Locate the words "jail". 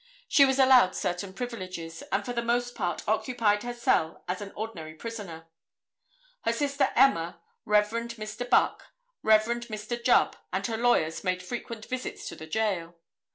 12.47-12.95